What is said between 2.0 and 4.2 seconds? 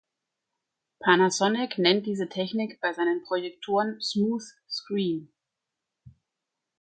diese Technik bei seinen Projektoren